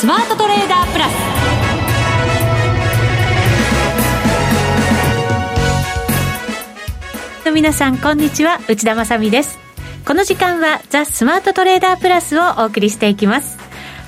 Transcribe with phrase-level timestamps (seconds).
[0.00, 1.10] スマートトレーダープラ
[7.44, 7.50] ス。
[7.52, 8.60] 皆さんこんにちは。
[8.66, 9.58] 内田まさです。
[10.06, 13.59] この時間はザ・スマートトレーダープラスをお送りしていきます。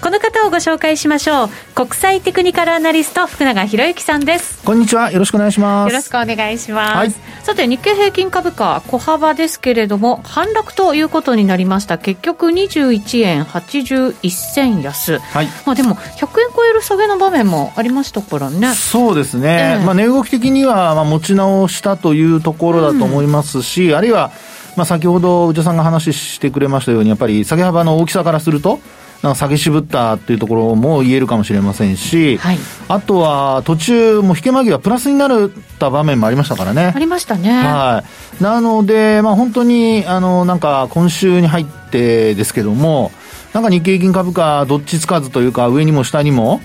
[0.03, 1.49] この方をご紹介しましょう。
[1.77, 4.61] 国際テクニカルアナリスト福永博之さんです。
[4.65, 5.13] こんにちは。
[5.13, 5.93] よろしくお願いします。
[5.93, 7.13] よろしくお願いします、はい、
[7.45, 11.99] さて日経平均株価小幅ですけれども反落ということになりました。
[11.99, 18.75] 結局21円81銭安、はい、まあでも100円超える下げの場面もありましたからね。
[18.75, 24.33] そうですね、えー、まあ値動き的にはまあ持ち直したというところだと思いますし、うん、あるいは
[24.75, 28.81] まあ先ほど内田さんが話してくれましたようにやっぱり下げ幅の大きさからすると
[29.23, 36.93] 下げ渋ったっていうところも言えるかもしれませんし、はい、あとは途中、もう引け間際、プラスになった場面もありましたからね。
[36.95, 37.53] ありましたね。
[37.53, 38.05] は
[38.41, 38.43] い。
[38.43, 43.13] なので、まあ本当に、あの、なんか今週に入ってですけども、
[43.53, 46.63] なんか日経平均株価、どっちつかずというか、上にも下にも、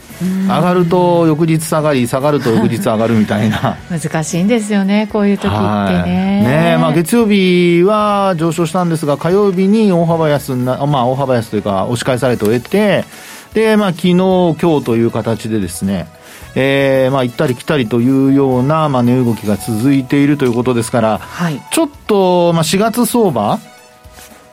[0.48, 3.78] 上がると翌日下がり、下がると翌日上がるみたいな。
[3.90, 6.44] 難しいんですよね、こういう時ってね。
[6.44, 13.04] ねまあ、月曜日は上昇したんですが、火曜日に大幅安な、まあ、大幅安というか、押し返されて終えて、
[13.54, 16.08] で、まあ、昨日、今日という形でですね、
[16.56, 23.60] えー、まあ、行ったり来たりというような、まあ、値動きが続いているということですから、はい、ちょっと、まあ、4月相場、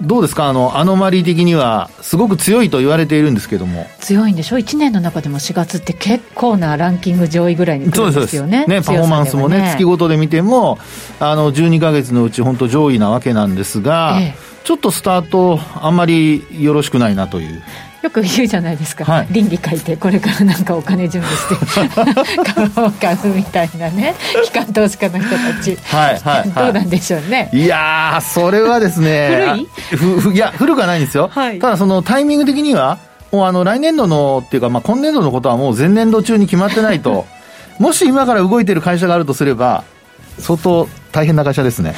[0.00, 0.48] どうですか？
[0.48, 3.86] あの、アノマリー的には、すごく強いと言われているんですけども。
[4.00, 8.66] 強いんでしょ ?1 年の中でも4月って結構なランキング上位ぐらいに来るんですよね。
[8.66, 10.78] ね、パフォーマンスもね、ね月ごとで見ても、
[11.20, 17.62] あの、12か月のうち本当上位なわけなんですが、ええ、ちょっとスタート、あんまりよろしくないなという。
[18.02, 27.48] よく言うじゃないですか、はい、倫理書いてこれからなんかお金準備して株を買うみたいなね機関投資家の人たち、はいはい、はい、どうなんでしょうね。
[27.54, 30.20] いやそれはですね古い？
[30.26, 32.98] ふいや古くはないんですよ、はい、ただそのタイミング的には
[33.32, 37.24] もうあの来年度のっていうか、まあ、今年度のことはもう前年度中に決まってないと。
[37.80, 39.82] もし今から動いてる会社があるとすれば
[40.38, 41.94] 相当大変な会社ですね。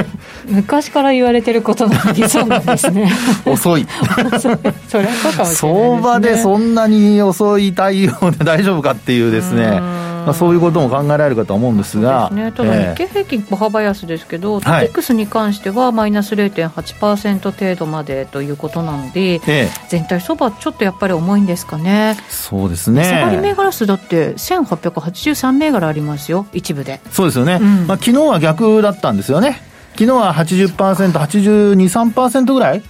[0.46, 3.10] 昔から言われてることなのにそうなんですね。
[3.46, 3.86] 遅い。
[4.38, 9.80] それはそうかもしれない、ね、相場でそんなに遅い対応で大丈夫かっていうですね
[10.28, 22.18] まあ、そういうことも考えられるかと思うんですが、ね、ただ日経平均小幅安ですけど、えー、トピックスに関してはマイナス0.8%程度までということなので、えー、全体相場ちょっとやっぱり重いんですかね。
[22.28, 23.04] そうですね。
[23.04, 27.00] 下がり銘柄数だって1883銘柄ありますよ一部で。
[27.10, 29.62] そうですよね、うん、まあ、昨日は逆だったんですよね。
[29.92, 32.82] 昨日は 80%82%83% ぐらい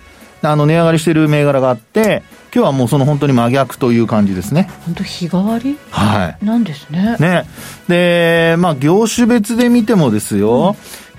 [0.42, 2.22] あの値上がりしている銘柄があって
[2.54, 4.70] 今日はもうその本当に真逆という感じですね。
[4.86, 5.76] 本当日替わり？
[5.90, 6.44] はい。
[6.44, 7.16] なんですね。
[7.18, 7.44] ね。
[7.88, 10.76] で、まあ業種別で見てもですよ、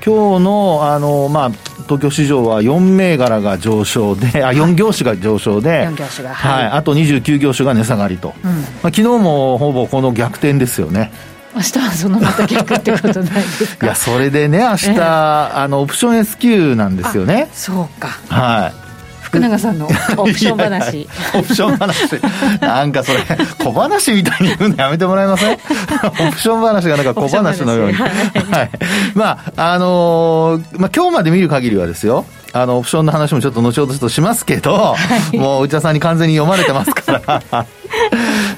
[0.08, 1.52] うん、今日の、あの、まあ、
[1.84, 6.72] 東京市場は4銘柄が上昇で、あ、4業種が上昇で、4業種が、はい、はい。
[6.74, 8.34] あと29業種が値下がりと。
[8.44, 11.12] うん、まあ、昨日もほぼこの逆転ですよね。
[11.56, 13.86] 明日はそのまた逆ってことないですか？
[13.88, 17.50] いや、それでね、明日、えー、あの、オプション S q なんですよね。
[17.54, 18.10] そうか。
[18.30, 18.89] はい。
[19.30, 21.08] 福永さんのオプション話。
[21.36, 22.20] オプション話。
[22.62, 23.20] なんかそれ
[23.64, 25.54] 小話みたいに言うのやめてもらえません？
[26.28, 28.70] オプション話がなんか小話のように、はい、
[29.14, 32.26] まああのー、まあ今日まで見る限りはですよ。
[32.52, 34.96] あのオプションの話もちょっと後ほどとしますけど、は
[35.32, 37.66] い、もう内田さんに完全に読まれてますから。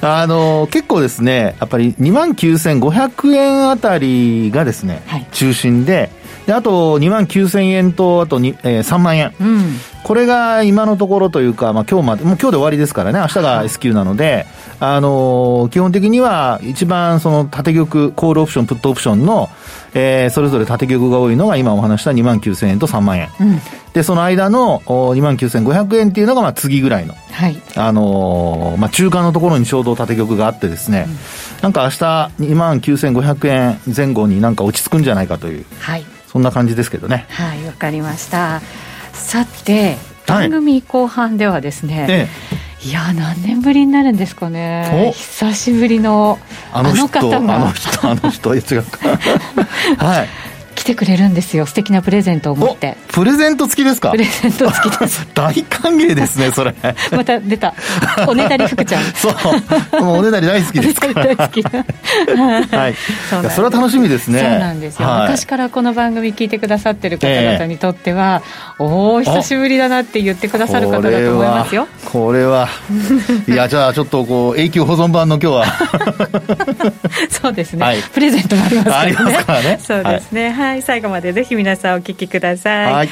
[0.00, 6.10] あの結構ですねやっぱり2万9500円あたりがですね、はい、中心で
[6.46, 14.46] であと2万9000円とあとに、えー、3万円、うん、これが今のところというか、まあ、今日まで、もう今日で終わりですからね、明日が S q なので、
[14.80, 19.48] あのー、基本的には一番その縦玉、コールオプション、プットオプションの、
[19.94, 23.28] えー、それぞれ縦玉が多いのが今お話した2万9000円と3万円。
[23.40, 23.60] うん、
[23.92, 31.10] で、その間の2万9500円っていうのがまあ次ぐらいの、はい、あのー、まあ、中間のところにちょうど縦玉があってですね、う
[31.60, 31.96] ん、なんか明日
[32.52, 37.26] 2万9500円前後になんか落ち着くんじゃないかという、はい、そんな感じですけどね。
[37.28, 38.62] はい、わかりました。
[39.12, 42.28] さて番組後半ではですね、はいえ
[42.84, 45.12] え、いや何年ぶりになるんですかね。
[45.14, 46.38] 久しぶりの
[46.72, 47.56] あの方が。
[47.56, 49.18] あの人あの人違うか。
[50.02, 50.28] はい
[50.82, 51.64] 来てくれるんですよ。
[51.64, 52.96] 素敵なプレゼントを持って。
[53.12, 54.10] プレゼント付きですか？
[54.10, 55.24] プレゼント付きです。
[55.32, 56.74] 大歓迎ですねそれ。
[57.16, 57.72] また出た。
[58.26, 59.04] おねだり福ちゃん。
[59.14, 60.02] そう。
[60.02, 61.62] もうおねだり大好きです大好き。
[61.62, 62.94] はい。
[63.30, 64.40] そそれは楽しみですね。
[64.40, 68.42] そうなんですよ、はい、昔からこの番組聞いてくださってる方々にとっては、
[68.80, 71.86] えー、おお久しぶりだなって言ってくださる方だと思いますよ。
[72.06, 72.68] これは。
[73.46, 75.66] いやじゃあちょっとこう永久保存版の今日は。
[77.30, 79.04] そうですね、はい、プレゼントもありますからね。
[79.04, 79.80] ありますからね。
[79.80, 82.92] そうですね、はいはい、最後までぜひ皆さんお聞きください。
[82.94, 83.08] はい、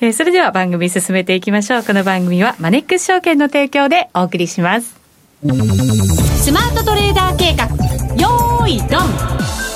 [0.00, 1.82] えー、それでは番組進めていきましょう。
[1.82, 4.94] この番組はマネックス証券の提供でお送りします。
[5.42, 7.66] スマートトレーダー計画
[8.14, 9.69] よーいドン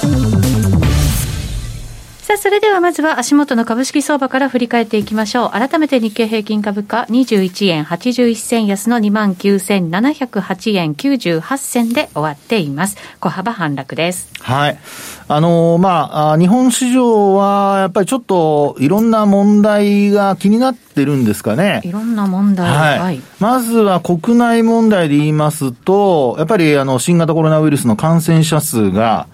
[2.24, 5.50] さあ、それではまずは足元の株式相場から振り返っていきましょう。
[5.50, 12.96] 改めて日経平均株価21円81銭安の29,708円98銭で終わっています。
[13.20, 14.32] 小幅反落です。
[14.40, 14.78] はい。
[15.28, 21.80] あのー、まあ、日本市場はやっぱりちょっといろんな問題が気になってるんですかね。
[21.82, 22.68] いろんな問題。
[22.68, 22.98] はい。
[22.98, 29.28] はい、まずは国内問題で言いますと、やっぱりあの、新型コロナウイルスの感染者数が、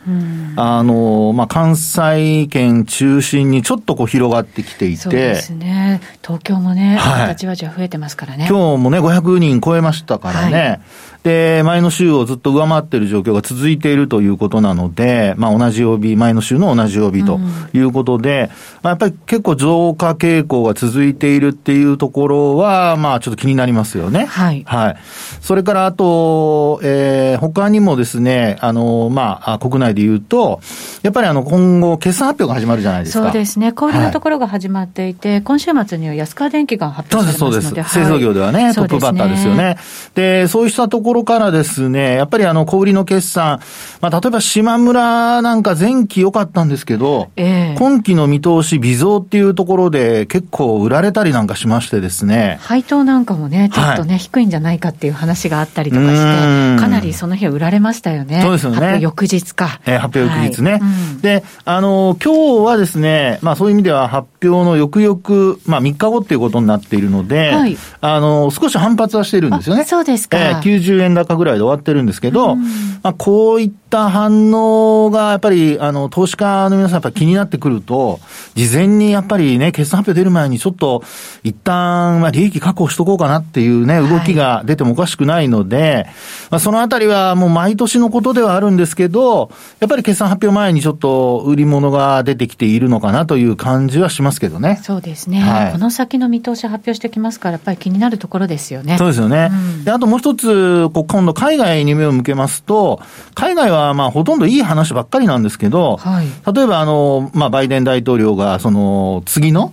[0.57, 4.97] あのー、まあ、関西圏中心にちょっとこう広がってきていて。
[4.97, 6.01] そうですね。
[6.23, 8.47] 東京もね、はい、形はじゃ増えてますからね。
[8.49, 10.59] 今日もね、500人超えましたからね。
[10.59, 10.81] はい
[11.22, 17.38] で、前の週をずっと上回っている状況が続いているということなので、まあ同じ曜日、前の週の同じ曜日と
[17.75, 24.25] いうことで、うん、まあやっぱり結構増加傾向が続いているっていうところは、まあちょっと気になりますよね。
[24.25, 24.64] はい。
[24.67, 24.96] はい。
[25.43, 30.61] それからあと、えー、他にもですね、あの、まあ国内で言うと、
[31.02, 33.25] やっぱりあの今後決算発表が始まるじゃないですか。
[33.25, 33.72] そうですね。
[33.72, 37.52] 小売のところが始まっていて、はい、今週末には安川電機が発表されますので。
[37.52, 37.94] そうです、そうです。
[37.94, 39.76] 製造業ではね、トップバッターですよね。
[40.14, 43.61] で、そうしたところころからですね、やっぱりあの、小売りの決算、
[44.01, 52.59] まあ、例えば島村なんか前期良かったんですけど、えー、今期の見通し微増っていうところで結構売られたりなんかしましてですね。
[52.62, 58.41] 配当なんかもね、ちょっとね、はい、低いんじゃないかっていう話があったりとかして、かなりその日は売られましたよね。
[58.43, 58.77] そうですよね。
[58.77, 59.81] 発表翌日か。
[59.85, 60.73] えー、発表翌日ね。
[60.73, 69.85] はいうん、で、あの、今日はですね、まあそういう意味では発表の翌々、まあ3日後っていうことになっているので、はい、あの、少し反発はしてるんですよね。
[69.85, 70.39] そうですか。
[70.39, 72.56] えー、90円高ぐらいで終わってるんですけど、
[73.02, 78.20] まあ、こういった反応が、やっぱり、あの、投資家の皆さんやっぱ気になってくると、
[78.55, 81.02] 事前にやっぱりね、決算発表出る前にちょっと、
[81.43, 86.05] 一旦、まあ、利益確保しとこうかなっていうね、動きが出てもおかしくないので、はい、
[86.50, 89.50] まあ、そのあたりはもう毎年のことではあるんですけど、
[89.81, 94.79] やっぱり決算発表前にちょっと売り物が出てきているのかなという感じはしますけどね。
[94.82, 95.41] そうですね。
[95.41, 98.99] はい、この先の見通し発表してきますから、やっぱり気になるところですよね。
[98.99, 99.50] そうですよね。
[99.50, 103.01] うん、で、あともう一つ、今度海外に目を向けますと、
[103.35, 109.73] 海外はまあほとんどいい話ばっかりなんですけど、はい、例えばあの、まあ、バイデン大統領がその次の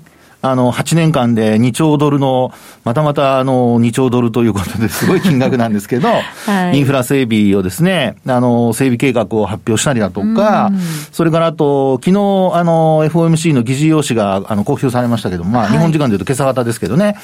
[0.51, 2.51] あの、8年間で2兆ドルの、
[2.83, 6.07] またまたあの、2兆ドルということですごい金額なんですけど、
[6.45, 10.71] はい、インフラ整備をですね、あの、整備計画を発表したりだとか、
[11.11, 17.15] それからあと、昨日、あの、FOMC の議事要旨が、あの、公表されましたけども、まあ、日本時間で言うと今朝方ですけどね、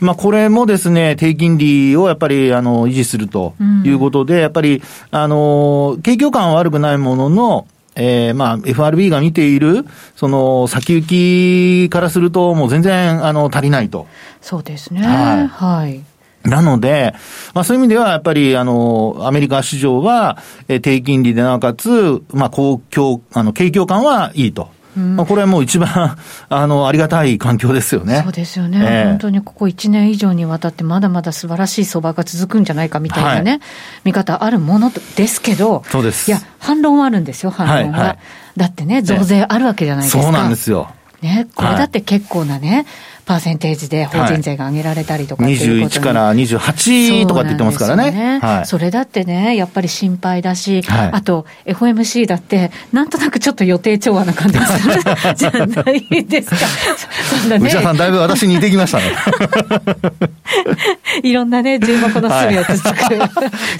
[0.00, 7.66] まあ、これもですね、低金利をやっぱり、あの、維持するということで、やっぱり、あの、景況感は悪くないものの、
[8.02, 9.84] えー、まあ、FRB が見ている、
[10.16, 11.06] その、先行
[11.86, 14.06] きからすると、もう全然、あの、足りないと。
[14.40, 15.02] そうですね。
[15.02, 15.46] はい。
[15.46, 16.00] はい。
[16.48, 17.12] なので、
[17.52, 20.38] まあそういう意味では、やっぱり、あの、アメリカ市場は、
[20.68, 24.70] え低金利でなおかつ、まあ、公共、あの、景況感はいいと。
[25.00, 26.16] まあ、これはもう一番
[26.48, 28.20] あのありがたい環境ですよね。
[28.22, 33.60] そうですよね、えー、本当にここ1年以上にわたって、まだまだ素晴らしい相場が続くんじゃないかみたいなね、はい、
[34.04, 37.98] 見方あるものですけど、そうですいや、反論はあるんですよ、反論は。
[37.98, 38.18] はいはい、
[38.56, 40.22] だってね、増税あるわけじゃないですか。
[40.22, 40.90] そうなんですよ。
[41.22, 42.86] ね、これだって結構なね、
[43.30, 48.10] パーセンテージで法人税が上げられたりとかはい、21から28とかって言ってますからね。
[48.10, 54.94] ねはい、それだってね、やっぱり心配だし、はい、あと FOMC だって、なんとなくちょっと予定調和な感じがする
[55.36, 56.56] じゃないですか。
[57.56, 59.04] ね、内田さん、だいぶ私似てきましたね。
[61.22, 63.16] いろんなね、注目の隅をつつく、ね、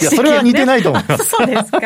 [0.01, 1.25] いや、それは似てないと思います。
[1.25, 1.81] そうですか。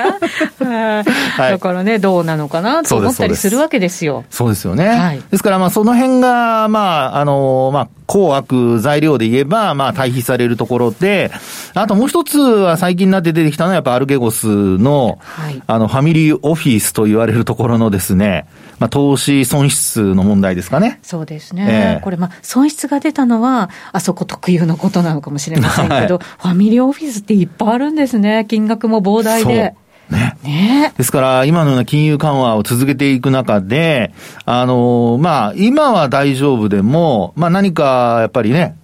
[1.38, 4.24] だからね、どうなのかなと思ったりするわけですよ。
[4.28, 4.88] そうですよね。
[4.88, 11.30] はい、ですから、まあ、その辺が、まあ、あの、まあ、公悪材料で言えば、まあ、対比されるところで、
[11.74, 18.46] あともう一つは最近になって出てきたのは、やっぱアルゲゴスの、はい、あの、ファミリーオフィスと言われるところのですね、
[18.78, 20.98] まあ、投資損失の問題ですかね。
[21.02, 21.96] そうですね。
[21.96, 28.46] えー、これ、まあ、損失が出たのは、あそこ特有のことなのかもしれませんけど、 はい、ファミリーオフィスっていっぱいあるんですね。
[28.48, 29.74] 金額も膨大で。
[30.10, 30.36] ね。
[30.42, 34.12] ねですから、今のような金融緩和を続けていく中で、
[34.44, 38.76] あの、まあ、今は大丈夫でも、まあ何か、やっぱりね、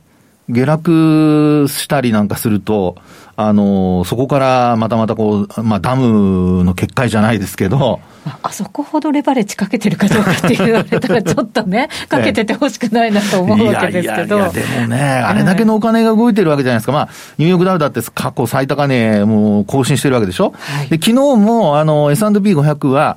[0.49, 2.97] 下落したりなんかすると、
[3.43, 8.01] あの、そこからまたまたこう、まあ、ダムの決壊じゃないですけど、
[8.43, 14.37] あそこほどレバレッジかけてるかどうかって言われたら、ちょっとね、 かけててほしくないなと思うわけですけど。
[14.37, 16.93] いやいやでもね、あれだけのお金が動いてるわけじゃないですか。
[16.93, 20.53] まあ、ニューヨークダウだって過去最高値もう更新してるわけでしょ。
[20.57, 23.17] はい、で昨日も、あの、S&P500 は、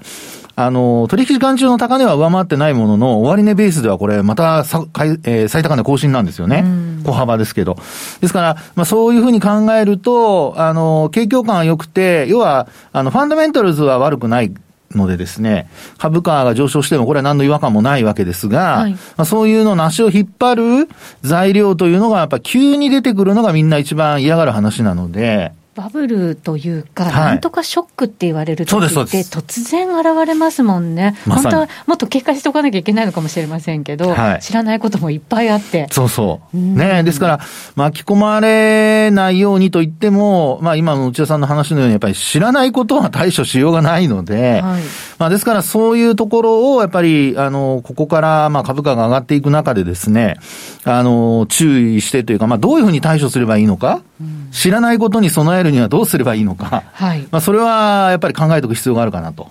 [0.55, 4.85] あの、取引時間中の高値は上回ってないものの、終値ベースではこれ、またさ、
[5.23, 6.63] えー、最高値更新なんですよね。
[7.03, 7.77] 小幅ですけど。
[8.21, 14.53] ですから、まあそういうふうに考えると、あの、景況感は良くて、要は、あの、ファンダメンタルズは悪くない
[14.97, 20.89] のでですね、株価が上昇してもこれは何の違和感もないわけですが、はい、まあ、そういうのの足を引っ張る
[21.21, 31.15] 材料というのがやっぱ急に出てくるのがみんな一番嫌がる話なので、バブルというか、はい、なんとかショックって言われるときって突然現れますもんね。
[31.27, 35.87] 本当はもっと警戒しておかなきゃいけないのかもしれませんけど、はい、知らないこともいっぱいあって。
[35.91, 36.57] そうそう。
[36.57, 37.39] ねですから、
[37.75, 44.81] 巻き込まれないようにと言っても、まあ今の内田さんの話のように、やっぱり知らないことは対処しようがないので、はい、
[45.17, 50.37] まあですからそういうところをやっぱり、あの、ここからまあ株価が上がっていく中でですね、
[50.83, 59.49] あの、注意してというか、まあどういうふうに対処すればいいのか、うん、知らないことに備えるにはどうすればいいのか、はい、まあそれはやっぱり考えておく必要があるかなと。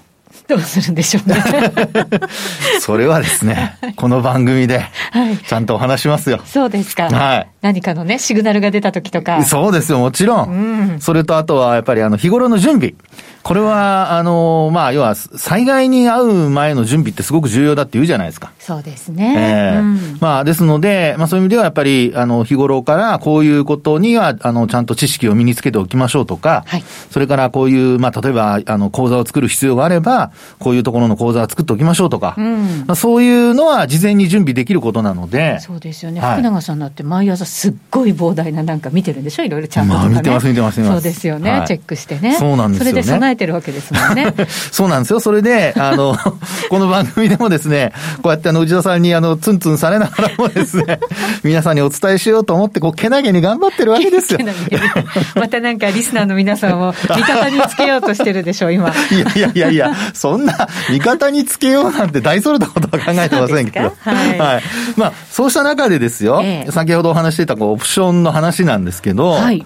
[0.49, 1.37] どうするんでしょうね。
[2.81, 4.85] それはですね、この番組で、
[5.47, 6.40] ちゃんとお話しますよ。
[6.45, 7.09] そうですか。
[7.09, 7.49] はい。
[7.62, 9.42] 何かのね、シグナルが出た時とか。
[9.45, 10.49] そうですよ、もちろん。
[10.50, 12.95] うん、それとあとは、やっぱりあの、日頃の準備。
[13.42, 18.52] これは、あの、まあ、要は、災害に遭う前の準備ってすごく重要だって言うじゃないですか。
[18.58, 19.34] そうですね。
[19.37, 19.84] ええーう
[20.16, 30.30] ん、まあ、ですので、まあ、そういう意味ではやっぱり、あの、日頃からこういうことには、あの、ちゃんと知識を身につけておきましょうとか、はい、それからこういう、まあ、例えば、あの、講座を作る必要があれば、
[30.61, 35.58] こういうところの講座を作っておきましょうとか、うん、まあ、そういうのは事前に準備できることなので。
[35.61, 36.20] そうですよね。
[36.20, 39.42] 福永さんだって毎朝すっごい膨大ななんか見てるんでしょ？
[39.42, 42.37] いろいろちゃんと、ね、まあ、見てます、見てます、そうですよね、はい、チェックしてね。
[42.37, 44.33] そうなんですよ、ね、それで備えてるわけですもんね。
[44.71, 45.21] そうなんですよ。
[45.21, 46.17] それで、あの、
[46.71, 51.01] この番組でもですね、こうやってあの、内田さんにあの、ツンツンされながらもですね、
[51.43, 54.41] 皆さんにお伝えしようと思って、こう、けなげに頑張ってるわけですよ。
[55.35, 58.89] またなんかリスナーの皆さんを味方につけようとしてるでしょ、今。
[58.89, 63.93] いやいやいやいや、そんな味方につけようなんて大それたことは考えてませんけど。
[64.01, 64.62] はい、はい。
[64.97, 69.65] まあ、そうした中でですよ、ええ、先ほどお話していたこうオプションの話なんですけど、はい、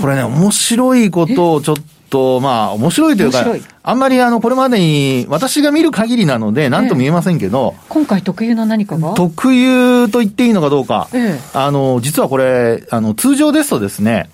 [0.00, 3.44] これね、面白いことをちょっとと、まあ、面白いというか、
[3.82, 9.14] あんまりあの、これまでに、私が見る限りなので、なんとも言えませんけど、ええ、今回特有の何かが？
[9.14, 14.28] 特有と言っていいのかどうか、え、あの、実はこれ、あの、通常ですとですね、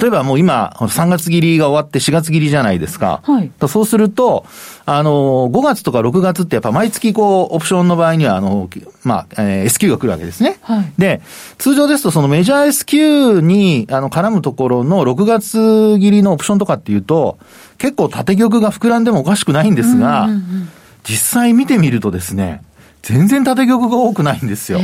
[0.00, 3.20] 例えばもう今、3月切りが終わって4月切りじゃないですか。
[3.24, 3.50] はい。
[3.68, 4.46] そうすると、
[4.86, 8.70] あの、5月とか6月ってやっぱ毎月こう、オプションの場合には、あの、
[9.02, 10.58] まあ、えー、S q が来るわけですね。
[10.62, 10.92] はい。
[10.96, 11.20] で、
[11.58, 17.38] 通常ですとそのメジャー S q に、あの、絡むところの6月切りのオプションとかっていうと、
[17.78, 20.68] 結構縦玉が膨らんでもおかしくないんですが、うんうんうん、
[21.02, 22.62] 実際見てみるとですね、
[23.02, 24.80] 全然縦玉が多くないんですよ。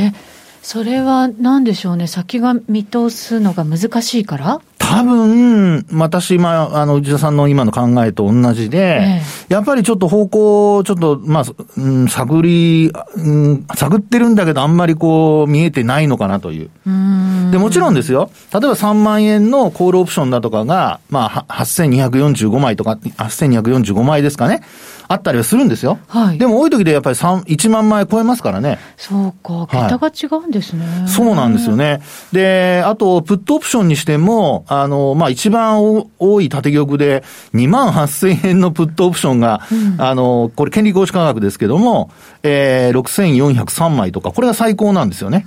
[0.61, 4.61] それは何でしょうね、先が見通すのが難しいから？
[4.91, 11.43] 多分、私、まあ、あの、内田さんの今の考えと同じで、ええ、やっぱりちょっと方向、ちょっと、まあ、
[11.77, 16.69] うん、探り、うん、探ってるんだけど、あんまりこう、見えてないのかなという。
[16.85, 18.31] うで、もちろんですよ。
[18.53, 24.61] 例えば3万円のコールオプションだとかが、まあ、8245枚とか、8245枚ですかね。
[25.11, 25.99] あったりはするんですよ。
[26.07, 26.37] はい。
[26.37, 28.79] でも多い時でやっぱり3、1万枚超えますからね。
[28.97, 31.07] そうか、桁が違うんですね、はい。
[31.09, 32.01] そうなんですよね。
[32.31, 35.83] で、あと、プットオプションにしても、あの、まあ、一番
[36.19, 42.09] 多い縦玉で、2万8000円のプットオプションが、うん、あの、これ、権利合資価格ですけども、
[42.43, 45.45] えー、6403枚とか、これが最高なんですよね。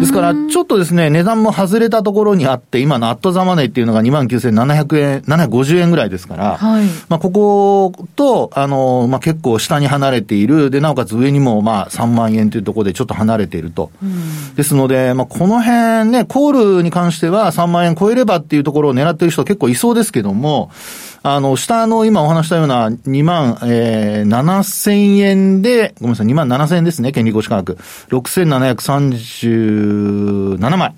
[0.00, 10.70] ですから、ちょっとですね、値段も外れたところにあって、今のアットザマネーっていうのが2万9700円、750円ぐらいですから、はい、まあ、ここと、あの、まあ、結構下に離れている。
[10.70, 13.90] で、なおかつ上にも、まあ、3万円というところでちょっと離れていると。
[14.02, 20.70] うん、ですので、まあ、この辺ね、コールに関しては3万円超えればっていうところを狙っている人結構いそうですけども、
[21.22, 27.76] あの、下の今お話したような2万、えー、7千円で、ごめんなさい、2万7千円ですね、権利合資価格。
[28.10, 30.94] 6737枚。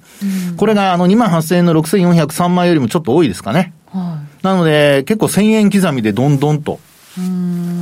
[0.51, 3.73] うん、これがあの2万8千円の6403枚よりもちょっと多いですかね。
[3.91, 6.79] はい、なので、結構1000円刻みでどんどんと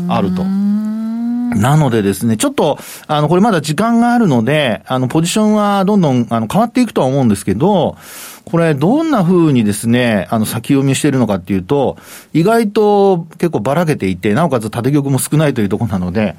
[0.09, 0.45] あると。
[0.45, 7.97] なのでですね、ちょっと、あの、これまだ時間があるので、あの、ポジションはどんどん、あの、変わっていくとは思うんですけど、
[8.45, 11.97] これ、どんな風にですね、あの、先読みしてるのかっていうと、
[12.33, 16.37] 意外と結構ばらけていて、なおかつ縦玉も少ないというところなので、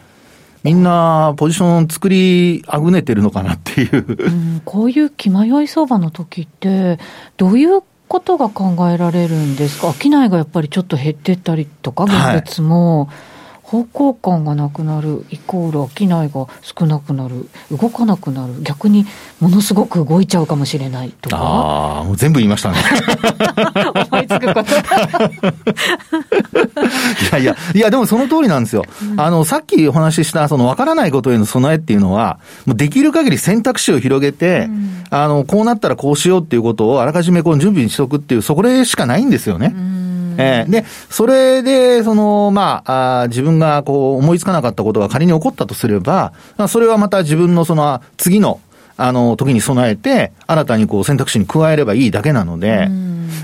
[0.64, 7.00] みんなポジション作りあぐねてるのかなっていううん、こういう気迷い相場の時って、
[7.38, 9.94] どういうことが考えられるんですか？
[9.94, 12.14] 商いがやっぱりちょっと減ってったりとか、現
[12.46, 13.06] 物も。
[13.06, 13.37] はい
[13.68, 17.50] 方向感がなくなるイコール商いが少なくなる。
[17.70, 18.54] 動かなくなる。
[18.62, 19.06] 逆に
[19.42, 21.38] ものすごく動いちゃうかもしれないとか。
[21.38, 22.78] ああもう全部言いましたね。
[24.10, 24.72] 思いつくこと。
[27.28, 40.07] いやいやいやでもその通りなんですよ、うん、あのさっきお話ししたその分からないことへの備えっていうのはもうできる限り選択肢を広げて、うん、あのこうなったらこうしようっていうことをあらかじめこう準備にしとくっていうそこでしかないんですよね、うん
[40.38, 46.34] えー、で、それで、その、まあ、あ自分がこう思いつかなかったことが仮に起こったとすれば、
[46.68, 48.60] それはまた自分のその次の、
[48.98, 52.90] あの、時に備えて、新たにこう選択肢に加えればいいだけなので、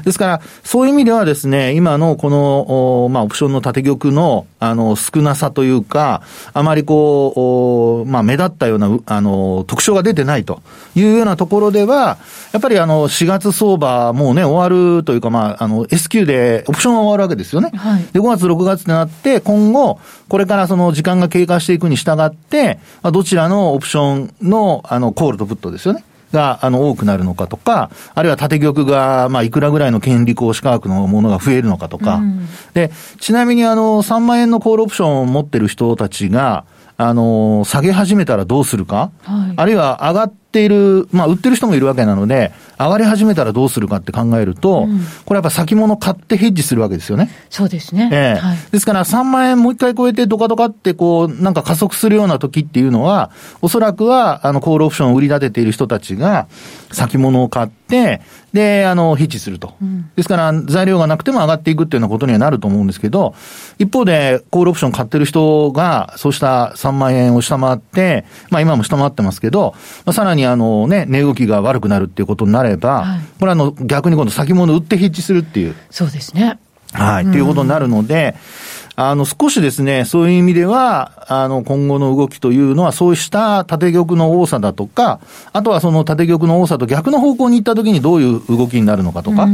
[0.03, 6.21] ですから、そういう意味ではですね、今のこの、まあ、オプションの縦玉の、あの、少なさというか、
[6.53, 10.61] あまりこう、まあ、目立ったような、あの、特徴が出てないと
[10.95, 12.17] いうようなところでは、
[12.51, 17.71] やっぱりあの、4月相場、もうね、終わるというか、まあ、あの、S q で、オプションは終わるわけですよね。
[17.75, 26.03] はい、で、5月、6月ってなって、今後、これからその時間が経過していくに従って、まあ、どちらのオプションの、あの、コールとプットですよね。
[26.33, 32.15] が、あの、多くなるのかとか、あるいは縦玉が、まあ、いくらぐらいの権利行使価格のものが増えるのかとか。
[32.15, 36.65] うん、で、ちなみにあの、3万円のコールオプションを持ってる人たちが、
[36.97, 47.29] あの、下げ始めたらどうするか、はい、あるいは上がっている、まあ、売ってる人もいるわけなので、上がり始めたらどうするかって考えると、うん、これやっぱ先物買ってヘッジするわけですよね。
[47.49, 48.09] そうですね。
[48.11, 53.31] ええーはい、ですから3万円もう一回超えてドカドカってこう、なんか加速するような時っていうのは、
[53.61, 56.47] おそらくは、あの、コールオプションを売り立てている人たちが、
[56.91, 58.21] 先物を買って、
[58.53, 59.73] で、あの、ヘッジすると。
[59.81, 63.33] うん、ですから、材料がなくても上がっていくっていうようなことにはなると思うんですけど、
[63.79, 69.73] 一方で、コールオプション買ってる人が、そうした3万円を下回って、まあ今も下回ってますけど、
[70.05, 75.75] まあ、さらにあのね、値動きが悪くなるっていうことになれば、はい、これはあの、逆に今度先物売ってヘッジするっていう。
[75.89, 76.59] そうですね。
[76.93, 78.35] はい、っていうことになるので、
[78.95, 85.19] あの、少しですね、そういう意味では、あの、今後の動きというのは、そうした縦玉の多さだとか、
[85.51, 89.51] あとはその縦玉の多さと逆の方向に行ったときにどういう動きになるのかとか、ま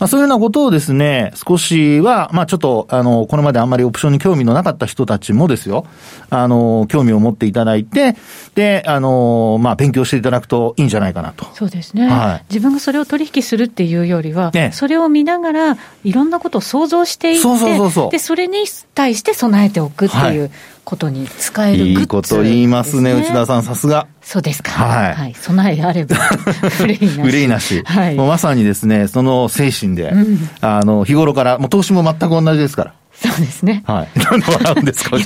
[0.00, 5.84] あ、そういうようなことをですね、少しは、まあ、ちょっと、あの、これまであんまりオプションに興味のなかった人たちもですよ、
[6.30, 8.16] あの、興味を持っていただいて、
[8.54, 11.46] で、あの、まあ、勉強していただくといいんじゃないかなと。
[11.52, 12.08] そうですね。
[12.08, 12.44] はい。
[12.48, 20.50] 自分がそれを取引するっていうよりは、ね、それを見ながら、いろんなことを想像していって、そうそうそうそうで、それに対して備えておくっていう
[20.84, 24.06] ことに使える、い、いこと言いますね、内田さん、さすが。
[24.22, 24.70] そうですか。
[24.70, 25.14] はい。
[25.14, 26.16] はい、備えあれば、
[26.80, 27.20] 憂いなし。
[27.20, 27.82] 憂いなし。
[27.84, 28.14] はい。
[28.14, 32.94] もうまさにですね、その精神で、うん、あの、日頃から、もう投資も全く同じですから。
[33.20, 33.82] そうですね。
[33.86, 34.08] はい。
[34.30, 35.16] 何で笑うんですか？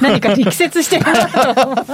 [0.00, 1.84] 何か力説してるなと。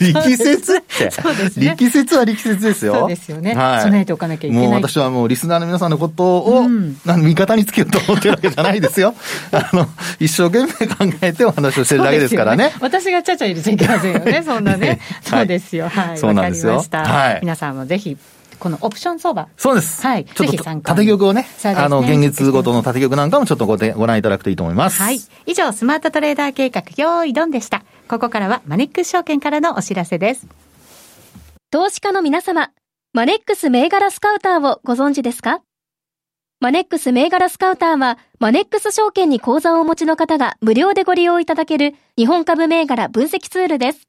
[0.00, 1.10] 力説って？
[1.12, 1.66] そうですね。
[1.66, 2.94] 力説は力説ですよ。
[2.94, 3.54] そうですよね。
[3.54, 3.82] はい。
[3.82, 4.66] 備えておかなきゃいけない。
[4.66, 9.14] もう私はもうリスナーの皆さんのことを、うん、味方につけようと思ってるわけじゃないですよ。
[9.52, 12.64] あの、一生懸命考えてお話をしてるだけですからね。
[12.64, 14.98] ね私がちゃちゃ入れちゃいけませんよね、そんなね。
[15.22, 15.88] そうですよ。
[15.88, 16.18] はい。
[16.18, 16.82] そうなんですよ。
[16.90, 17.38] はい。
[17.42, 18.16] 皆さんもぜひ
[18.58, 19.48] このオプション相場。
[19.56, 20.02] そうです。
[20.02, 20.24] はい。
[20.24, 25.02] ちょっと縦玉をね、ねあの、現月ごとの縦玉なんかもちょっとごご覧いただくといいと思います。
[25.02, 25.20] はい。
[25.46, 27.82] 以上、スマートトレーダー計画、用意ドンでした。
[28.08, 30.46] ここからはマネックス証券からのお知らせです。
[31.70, 32.70] 投資家の皆様、
[33.12, 35.60] マネックス銘柄スカウターをご存知ですか？
[36.60, 44.08] マネックス銘柄スカウターは、マネックス証券に口座をお持ちの方が無料でご利用いただける日本株銘柄分析ツールです。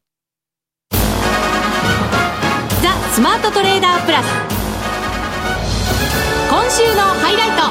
[3.21, 4.25] スマートトレーダープラス。
[6.49, 7.61] 今週のハイライト。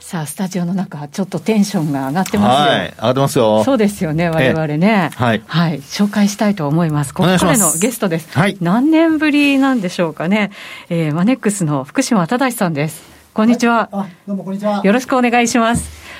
[0.00, 2.78] さあ、スタジオの中、ちょっとテンションが上がってますよ。
[2.78, 3.62] はい、上がってますよ。
[3.64, 5.10] そうですよね、我々ね。
[5.14, 5.42] はい。
[5.46, 5.80] はい。
[5.80, 7.12] 紹介したいと思います。
[7.12, 8.30] ここからのゲストです。
[8.32, 8.56] はい。
[8.62, 10.50] 何年ぶりなんでしょうかね。
[10.88, 13.02] えー、マネックスの福島理さんです。
[13.34, 13.90] こんにちは。
[13.92, 14.80] はい、どうもこんにちは。
[14.82, 16.11] よろしくお願いします。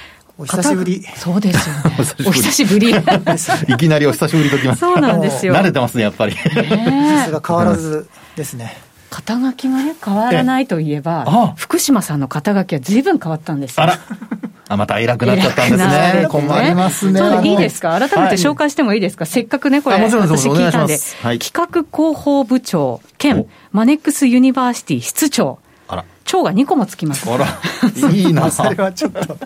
[0.43, 1.05] お久しぶり。
[1.15, 1.83] そうですよね。
[2.27, 2.91] お久しぶり。
[3.69, 4.81] いきなりお久しぶりときます。
[4.81, 5.55] そうなんですよ。
[5.55, 6.33] 慣れてますね、やっぱり。
[6.33, 6.41] さ
[7.27, 8.77] すが変わらずですね。
[9.11, 13.99] 肩書きがね、変わらないといえば、福島さんの肩書きはずいぶん変わったんですあら。
[14.69, 16.23] あ、また偉くなっちゃったんですね。
[16.23, 17.21] ね困りますね。
[17.45, 17.91] いいですか？
[17.91, 25.59] 改めて紹介してもいいですか、はい、せっかくね、これ、私聞いたんで、はい、企画広報部長兼マネックスユニバーシティ室長。
[26.33, 26.39] あら。
[26.39, 27.29] 長が2個もつきます。
[27.31, 27.47] あら、
[28.11, 28.51] いいな。
[28.51, 29.39] それはちょっと。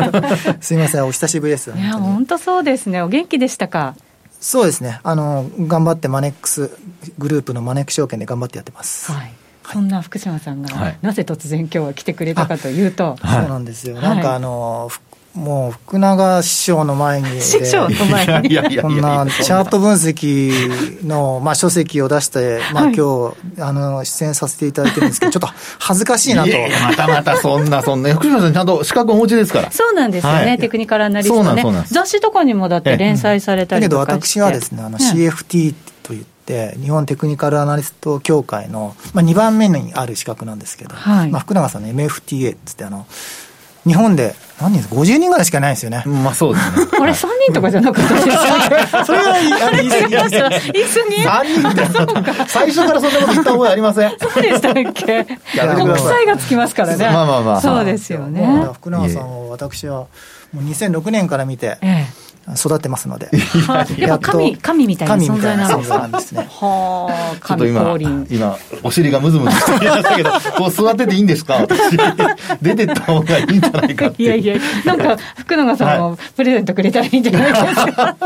[0.60, 1.70] すみません、お久しぶりです。
[1.70, 3.02] いや、本当そうですね。
[3.02, 3.94] お元気でしたか？
[4.40, 5.00] そうですね。
[5.02, 6.70] あの、頑張ってマネックス
[7.18, 9.10] グループのマネック証券で頑張ってやってます。
[9.12, 9.32] はい。
[9.72, 10.68] そんな福島さんが、
[11.02, 14.90] なぜ突然今日は来てくれたかというと、そうなんですよ、なんかあの
[15.36, 17.40] もう福永師匠の前に。
[17.42, 18.78] 師匠の前に？
[18.78, 26.50] こんなチャート分析の、まあ、書籍を出して、まあ、今日、あの出演させていただいてるんですけど ちょっと恥ずかしいなと。
[26.82, 29.70] またまたそんなそんな福島さんちゃんと資格お持ちですから。
[29.70, 43.06] そうなんですよね、はい、テクニカルアナリストね雑誌とかにもだって連載されたりとかだけど私はですねあの CFT といって日本テクニカルアナリスト協会の、まあ、2番目にある資格なんですけど、はい、まあ、福永さんの MFTA っつってあの
[43.86, 46.02] 日本で何人ですか？50人ぐらいしかないですよね。
[46.06, 46.86] まあそうですね。
[47.00, 48.26] あれ3人とかじゃなかったです
[48.90, 49.04] か？
[49.04, 50.48] それは、あれ言い過ぎました。
[50.48, 50.62] 言い
[51.30, 54.10] 過ぎ ?3 人って最初からそんなこと言った覚えありません。
[54.18, 57.04] そうでしたっけ国際がつきますからね。
[57.10, 57.60] まあまあまあ。
[57.60, 58.66] そうですよね。
[58.74, 60.06] 福永さんを私はも
[60.56, 63.28] う2006年から見て、ええ育ってますので。
[63.98, 66.46] やっぱ神、神みたいな存在なんですね。
[66.50, 68.26] はあ、神降臨。
[68.30, 71.54] 今、お尻がムズムズしてきましたけど、 こう座ってていいんですか？
[71.54, 71.78] 私。
[72.62, 74.22] 出てった方がいいんじゃないかって。
[74.22, 78.16] いやいや、なんか、福永さんもプレゼントくれたらいいんじゃないですか？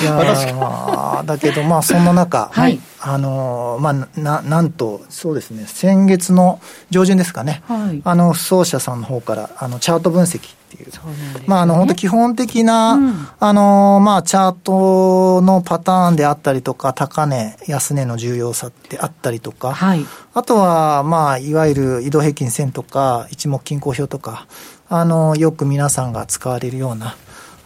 [0.00, 6.60] いやだけど、まあ、そんな中、はい、あのまあ、ななんと、そうですね、先月の
[6.90, 10.40] 上旬ですかね、はい、あの奏者さんの方からあのチャート分析
[10.74, 24.46] っていう、うね、まあ、あの本当、基本的な、うん、あのまあ、チャートのパターンであったりとか、高値、安値の重要さってあったりとか、はい、あとは、まあ、いわゆる移動平均線とか、一目均衡表とか、
[24.88, 27.16] あのよく皆さんが使われるような、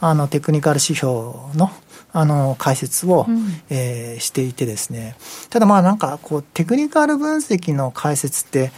[0.00, 1.10] あのテクニカル指標
[1.54, 1.70] の
[2.16, 5.16] あの解説を、うん、えー、していてですね。
[5.50, 8.70] ただまあなんかこうテクニカル分析の解説って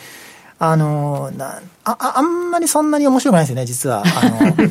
[0.59, 4.03] あのなああんまりそんなに面白くないですよね、実は。
[4.03, 4.41] あの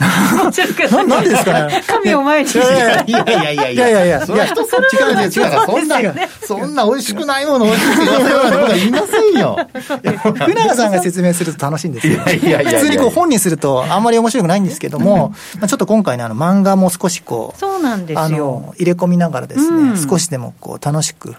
[0.00, 1.84] ななんでですかね。
[1.86, 2.50] 神を前に。
[2.50, 3.70] いやいやいやいやいや。
[3.70, 4.26] いやいやいや。
[4.26, 5.30] それは人それぞれで違う
[5.66, 5.98] そんな、
[6.44, 9.56] そんな美味しくないもの美味しく言わせようなことはいませんよ。
[10.34, 12.18] 福永さんが説明すると楽しいんですよ。
[12.24, 18.74] 普通にこう本にするとあんまり面白くないんですけども、まあちょっと今回ね、あの漫画も少しこう、そうなんですよ。
[18.78, 21.36] 入れ込みながらですね、少しでもこう楽しく、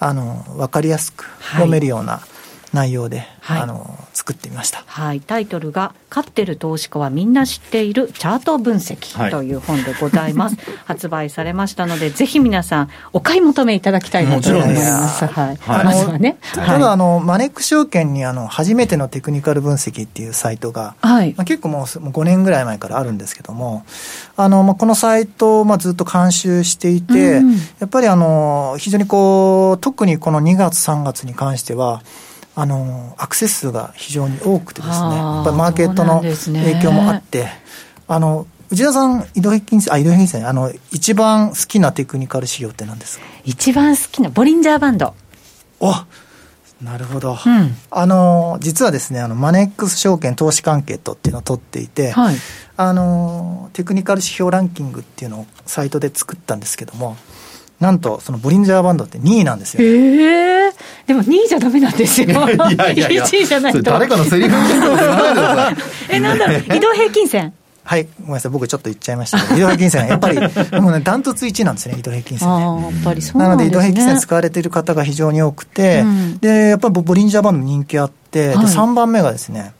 [0.00, 2.20] あの、わかりやすく読めるような、
[2.72, 15.26] 内容で、はい、あの作ってみました、はい、タイトルが「勝ってる投資家はみんな知っているチャート分析」という本でございます、はい、発売されましたのでぜひ皆さんお買い求めいただきたいなと思います。
[15.26, 16.36] はい、まずはね。
[16.54, 21.34] ただあのマネック証券にあの初めてのテクニカル分析っていうサイトが、はい。
[21.36, 23.84] まあ、結構もう5年ぐらい前からあるんですけども
[24.36, 32.02] あの、まあ、このサイトをまあずっと監修していて、うん、やっぱりあの非常にこう特にこの2月3月に関しては
[32.60, 37.62] あのアクセス数が非常に多くてですね、やっぱりマーケットの影響もあって、ね、
[38.08, 43.24] あの内田さん、移動平均線、あ、移動平均線、あの、一番好きなテクニカル仕様って何ですか？
[43.44, 45.14] 一番好きな、ボリンジャーバンド。
[45.78, 45.94] お
[46.82, 47.38] なるほど。
[47.46, 52.36] うん、あの、実はですね、あの、マネックス証券投資関係とっていうのを取っていて、はい、
[52.76, 57.16] あの、テクニカル指標ランキングっていうのをサイトで作ったんですけども、
[57.80, 59.82] なんと、そのボリンジャーバンドって2位なんですよ。
[59.84, 60.72] ええー、
[61.06, 62.28] でも2位じゃダメなんですよ。
[62.28, 63.82] いやいやいや1位じゃないと。
[63.82, 64.54] 誰かのセリフ。
[66.10, 67.52] え、なんだろう、移動平均線。
[67.84, 70.38] はい、ごめんなさい、僕ちょっと言っちゃいましたけど、移動平均線、 やっぱり、
[70.80, 72.54] もうね、ダントツ1位なんですね、移動平均線ね。
[72.54, 79.72] やっぱりそうな、ね、なので、移動平均線使われている方が非常に多くて、うん、で、やっぱりボリンジャーバンド人気あって、はい、で、3番目がですね、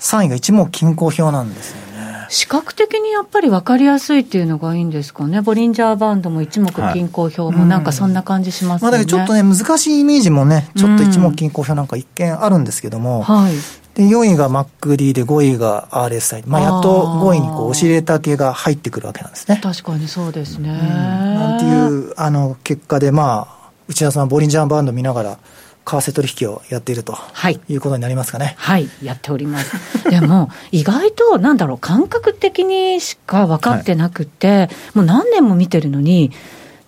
[0.00, 1.85] 3位が一目均衡表なんですよね。
[2.28, 13.54] 視覚的にやっぱり分かりやすいっていうのがいいんですかね、ボリンジャーバンドも一目均衡表も、なんかそんな感じしますね、はいうん、まあ、だけどちょっとね、難しいイメージもね、ちょっと一目均衡表なんか一見あるんですけども、はい、
[13.96, 16.44] で、4位が MacD で5位が RSI。
[16.46, 19.58] まあ、やっと5位にこう、オシレーター系が入ってくるわけなんですね。
[19.62, 20.68] 確かにそうですね。
[20.68, 20.76] うん、
[21.34, 25.38] なんていう、あの、結果で、まあ、内田さんボリンジャーバンド見ながら、
[25.86, 28.56] 為替取引をやっていると、はい、いうことになりますかね。
[28.58, 29.72] はい、やっております。
[30.10, 36.32] でも、意外と、なんだろう、感覚的にしか分かってなくて、はい、もう何年も見てるのに、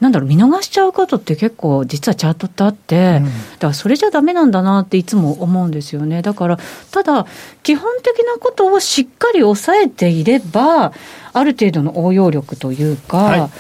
[0.01, 6.23] なんだろう、見逃しちゃうことって結構、実はチャートってあって、うん、だからそれじゃだめなんだなっていつも思うんですよね。
[6.23, 6.59] だから、
[6.91, 7.27] ただ、
[7.63, 10.93] 基本的なことをしっかり抑えていれば、
[11.33, 13.51] ある程度の応用力というか、はい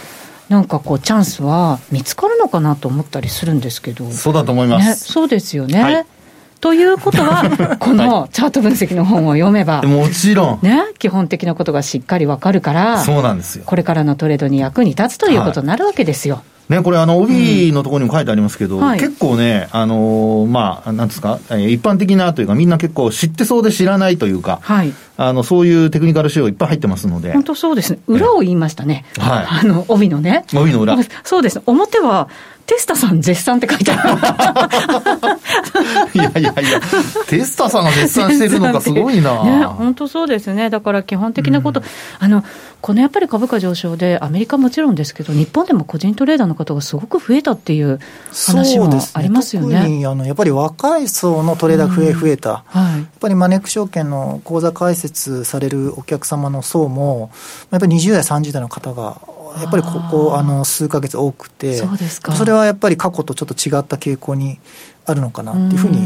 [0.49, 4.11] なんかこうチャンスは見つかるのかなと思ったりするんですけど。
[4.11, 6.07] そうだと思います、ね、そうですよね、はい。
[6.61, 13.65] ということは、このチャート分析の本を読めば、 もちろん、ね、基本的なことがしっかりわかるから、そうなんですよ。
[13.67, 16.37] これからのトレードに役に立つということになるわけですよ。
[16.37, 27.33] はいね、これ、あの、帯のところにも書いてありますけど、うんはい、結構ね、あのー、まあ、なんですか、一般的なというか、みんな結構知ってそうで知らないというか、はい、あの、そういうテクニカル仕様いっぱい入ってますので。
[27.33, 28.01] 本当そうですね。
[28.07, 29.07] 裏を言いましたね。
[29.19, 29.47] はい。
[29.63, 30.45] あの、帯のね。
[30.55, 30.97] 帯の裏。
[31.25, 31.63] そうです。
[31.67, 32.29] 表は、
[32.67, 35.38] テスタさん絶賛って書いてある。
[36.15, 36.81] いやいやいや、
[37.27, 39.43] テスタさんが絶賛してるのかすごいな。
[39.45, 40.71] ね、本当そうですね。
[40.71, 41.87] だから基本的なこと、うん、
[42.19, 42.45] あの、
[42.81, 47.99] このやっぱり株価上昇で、アメリカもちろんですけど、日本でも個人トレーダーの方がすごく増えたっていう
[48.47, 49.75] 話もありますよね。
[49.75, 52.81] ね特にあのやっぱり若い層のトレーダー増え、増えた、うん。
[52.81, 57.31] はい、やっぱりマネック証券の口座開設されるお客様の層も、
[57.71, 59.21] やっぱり20代、30代の方が
[59.61, 62.33] やっぱりここあの数か月多くてそうですか。
[62.33, 64.59] それはやっぱり過去とちょっと違った傾向に
[65.11, 65.99] あるのかなっていうふうに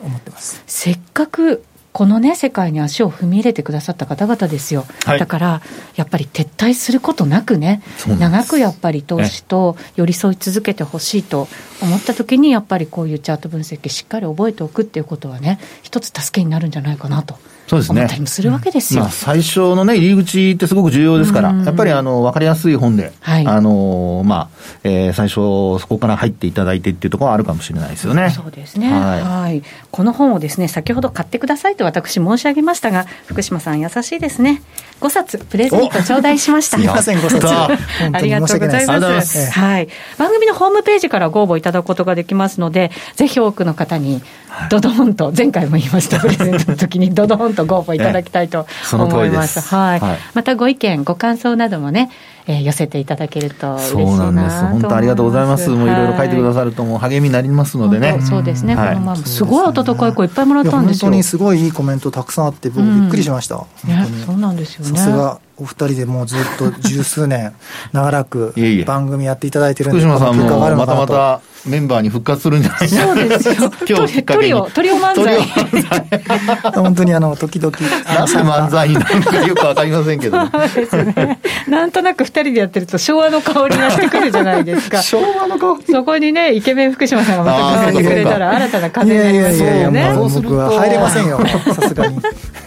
[0.00, 0.62] 思ってます。
[0.66, 5.62] せっかくこのね、世界に足を踏み入れてくださった方々ですよ、はい、だから
[5.94, 7.82] やっぱり撤退することなくね、
[8.18, 11.48] 長くやっぱり投資と寄り添い続けてほしいと
[11.82, 17.36] 思ったときに、やっぱりこういうチャート分析、しっかり覚えておくっていうことはね、一つ助けになるんじゃないかなと
[17.72, 18.26] そうですね。
[18.26, 19.00] するわけですよ。
[19.00, 24.48] まあ、最初のね、入り口ってすごく重要ですから、やっぱりあの、わかりやすい本で、はい、あの、まあ、
[24.84, 28.28] えー、最初、そこから入っていただいてっていうところはあるかもしれないですよね。
[28.28, 28.92] そうですね。
[28.92, 29.22] はい。
[29.22, 34.60] はい、この本をですね、先ほど買ってくださいと私申し上げましたが、福島さん優しいですね。
[35.00, 36.76] 5冊プレゼント頂戴しました。
[36.76, 37.46] すみません、5冊。
[38.12, 39.50] ありがとうございます。
[39.50, 39.88] はい。
[40.18, 44.22] 番組のホームページからご応募いただくことができますので、ぜひ多くの方に、
[44.70, 49.60] ドドンと、前回も言いました、プレゼントの時にドドンとご応募いただきたいと思います。
[49.60, 50.18] はい、はい。
[50.34, 52.10] またご意見、ご感想などもね、
[52.46, 54.60] えー、寄せていただけると嬉しいなそうなんです。
[54.64, 55.70] 本当ありがとうございます。
[55.70, 58.20] もういろいろ書いてくださるともう励みになりますのでね。
[58.20, 58.74] そうですね。
[58.74, 61.00] このまますごい温かい声いっぱいもらったんですよ。
[61.02, 63.66] 本当にすごいいいコメントたくさんあって僕びっくりしました。
[63.84, 64.98] ね、そうなんですよね。
[64.98, 67.52] さすがお二人でもうずっと十数年
[67.92, 68.54] 長らく
[68.86, 70.44] 番組やっていただいてるんで福島さんも
[70.76, 73.06] またまたメンバーに復活するんじゃないですか。
[73.06, 73.54] そうですよ。
[73.88, 76.72] 今日トリオ、トリオ漫才。
[76.74, 77.72] 本当にあの、時々。
[78.04, 81.38] なんで漫才になるかよくわかりませんけど、ね。
[81.68, 85.00] なんとなく二人でやってると昭和の香りがしてくるじゃないですか。
[85.02, 90.12] 昭和の香りそこにね、イケメン福島さんがまた加えてくれたら新たな風になりますよね。
[90.14, 91.40] そう僕は入れませんよ、
[91.74, 92.18] さすがに。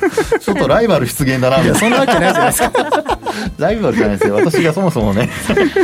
[0.39, 1.61] ちょっとライバル出現だな。
[1.61, 2.71] いや、そんなわけないじゃないですか。
[3.57, 4.35] ライバルじゃないですよ。
[4.35, 5.29] 私がそもそもね。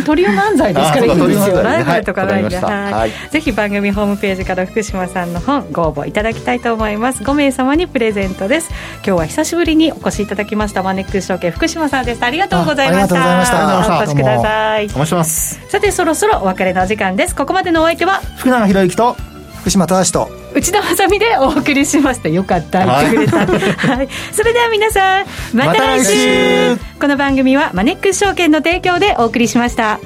[0.05, 1.61] トリオ漫才ですからいいんですよ。
[1.63, 2.57] ライバルとかないんで。
[2.57, 7.23] はいはい、ぜひ番組ホームページから福島さんの本ご応募いただきたいと思います。
[7.23, 8.69] 5名様にプレゼントです。
[9.05, 12.23] 今日は久しぶりにお越しいただきましたマネックス証券福島さんです。
[12.23, 13.99] ありがとうございました。
[13.99, 15.59] お越しくださいお願いします。
[15.69, 17.35] さてそろそろお別れの時間です。
[17.35, 19.30] ここまでのお相手は福永博之と
[19.61, 20.29] 福島正と。
[20.53, 22.29] 内田まさでお送りしました。
[22.29, 22.85] よかった。
[22.85, 23.37] 言ってくれた、
[23.95, 26.11] はい、それでは皆さんまた来週。
[26.11, 26.99] ま、来週。
[26.99, 29.99] この番組はマネックス証券の提供でお送りしました